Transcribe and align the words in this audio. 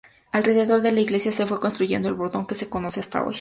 Alrededor 0.31 0.81
de 0.81 0.91
la 0.91 0.99
iglesia 1.01 1.31
se 1.31 1.45
fue 1.45 1.59
construyendo 1.59 2.07
el 2.07 2.15
Bordón 2.15 2.47
que 2.47 2.55
se 2.55 2.67
conoce 2.71 2.99
hasta 3.01 3.23
hoy. 3.23 3.29